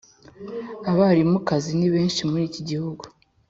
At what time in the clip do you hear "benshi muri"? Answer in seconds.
1.93-2.45